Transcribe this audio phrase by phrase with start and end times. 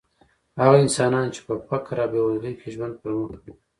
[0.61, 3.51] هغه انسانان چې په فقر او بېوزلۍ کې ژوند پرمخ وړي.